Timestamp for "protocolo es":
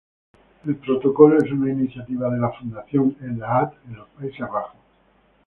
0.77-1.51